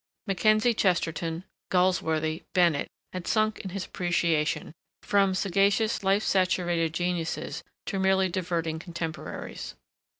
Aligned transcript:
Mackenzie, 0.25 0.73
Chesterton, 0.73 1.43
Galsworthy, 1.69 2.41
Bennett, 2.53 2.87
had 3.13 3.27
sunk 3.27 3.59
in 3.59 3.69
his 3.69 3.85
appreciation 3.85 4.73
from 5.03 5.35
sagacious, 5.35 6.03
life 6.03 6.23
saturated 6.23 6.91
geniuses 6.91 7.61
to 7.85 7.99
merely 7.99 8.27
diverting 8.27 8.79
contemporaries. 8.79 9.75